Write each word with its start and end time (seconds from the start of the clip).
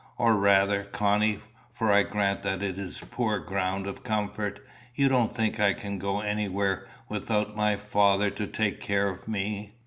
Or 0.17 0.35
rather, 0.35 0.83
Connie, 0.83 1.41
for 1.71 1.91
I 1.91 2.01
grant 2.01 2.41
that 2.41 2.63
is 2.63 3.03
poor 3.11 3.37
ground 3.37 3.85
of 3.85 4.01
comfort, 4.03 4.65
you 4.95 5.07
don't 5.07 5.35
think 5.35 5.59
I 5.59 5.73
can 5.73 5.99
go 5.99 6.21
anywhere 6.21 6.87
without 7.07 7.55
my 7.55 7.75
Father 7.75 8.31
to 8.31 8.47
take 8.47 8.79
care 8.79 9.07
of 9.09 9.27
me?" 9.27 9.75